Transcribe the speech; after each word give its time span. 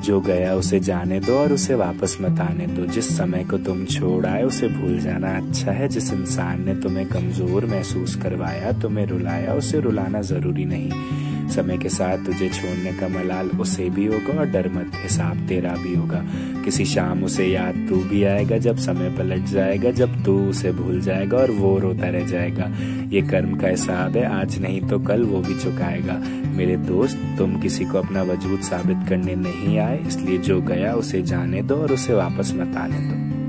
जो 0.00 0.20
गया 0.20 0.54
उसे 0.54 0.80
जाने 0.80 1.20
दो 1.20 1.38
और 1.38 1.52
उसे 1.52 1.74
वापस 1.74 2.18
मत 2.20 2.40
आने 2.40 2.66
दो। 2.66 2.86
जिस 2.86 3.16
समय 3.18 3.44
को 3.44 3.58
तुम 3.58 3.84
छोड़ 3.84 4.26
आए, 4.26 4.42
उसे 4.42 4.68
भूल 4.68 4.98
जाना 4.98 5.36
अच्छा 5.36 5.72
है। 5.72 5.88
जिस 5.88 6.12
इंसान 6.12 6.64
ने 6.64 6.74
तुम्हें 6.74 7.06
कमज़ोर 7.06 7.66
महसूस 7.66 8.16
करवाया, 8.16 8.72
तुम्हें 8.72 9.06
रुलाया, 9.06 9.54
उसे 9.54 9.80
रुलाना 9.80 10.22
ज़रूरी 10.22 10.64
नहीं। 10.64 10.90
समय 11.48 11.78
के 11.78 11.88
साथ 11.88 12.18
तुझे 12.18 12.48
छोड़ने 12.48 12.92
का 12.92 13.08
मलाल 13.08 13.48
उसे 13.48 13.90
भी 13.90 14.06
होगा 14.06 14.38
और 14.38 14.46
डर 14.46 14.68
मत, 14.68 14.92
हिसाब 14.94 15.48
तेरा 15.48 15.72
भी 15.72 15.94
होगा। 15.94 16.24
किसी 16.64 16.84
शाम 16.84 17.24
उसे 17.24 17.46
याद 17.46 17.86
तू 17.88 17.96
भी 17.96 18.24
आएगा, 18.24 18.58
जब 18.58 18.76
समय 18.76 19.10
पलट 19.10 19.44
जाएगा, 19.44 19.90
जब 19.90 20.24
तू 20.24 20.48
उसे 20.50 20.72
भूल 20.72 21.00
जाएगा 21.00 21.38
और 21.38 21.50
वो 21.50 21.78
रोता 21.78 22.08
रह 22.08 22.26
जाएगा। 22.26 22.70
ये 23.08 23.22
कर्म 23.22 23.56
का 23.56 23.68
हिसाब 23.68 24.16
है, 24.16 24.40
आज 24.40 24.58
नहीं 24.58 24.80
तो 24.80 24.98
कल 24.98 25.22
वो 25.22 25.40
भी 25.40 25.54
चुकाएगा। 25.54 26.22
मेरे 26.52 26.76
दोस्त, 26.76 27.18
तुम 27.38 27.60
किसी 27.60 27.84
को 27.84 27.98
अपना 27.98 28.22
वजूद 28.22 28.60
साबित 28.60 29.08
करने 29.08 29.34
नहीं 29.34 29.78
आए, 29.78 29.98
इसलिए 30.06 30.38
जो 30.38 30.60
गया 30.62 30.94
उसे 30.94 31.22
जाने 31.22 31.62
दो 31.62 31.74
और 31.74 31.92
उसे 31.92 32.14
वापस 32.14 32.52
मत 32.54 32.76
आने 32.76 32.98
दो। 32.98 33.41